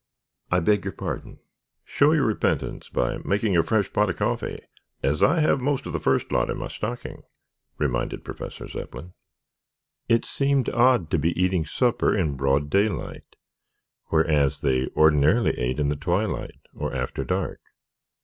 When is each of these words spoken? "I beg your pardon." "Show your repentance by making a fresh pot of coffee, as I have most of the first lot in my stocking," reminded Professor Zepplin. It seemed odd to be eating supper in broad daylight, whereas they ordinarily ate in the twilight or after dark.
"I 0.49 0.59
beg 0.61 0.83
your 0.83 0.93
pardon." 0.93 1.37
"Show 1.85 2.13
your 2.13 2.25
repentance 2.25 2.89
by 2.89 3.19
making 3.19 3.55
a 3.55 3.61
fresh 3.61 3.93
pot 3.93 4.09
of 4.09 4.15
coffee, 4.15 4.59
as 5.03 5.21
I 5.21 5.41
have 5.41 5.61
most 5.61 5.85
of 5.85 5.93
the 5.93 5.99
first 5.99 6.31
lot 6.31 6.49
in 6.49 6.57
my 6.57 6.69
stocking," 6.69 7.21
reminded 7.77 8.23
Professor 8.23 8.67
Zepplin. 8.67 9.13
It 10.09 10.25
seemed 10.25 10.69
odd 10.69 11.11
to 11.11 11.19
be 11.19 11.39
eating 11.39 11.67
supper 11.67 12.17
in 12.17 12.35
broad 12.35 12.67
daylight, 12.71 13.35
whereas 14.05 14.61
they 14.61 14.87
ordinarily 14.95 15.55
ate 15.59 15.79
in 15.79 15.89
the 15.89 15.95
twilight 15.95 16.59
or 16.73 16.95
after 16.95 17.23
dark. 17.23 17.59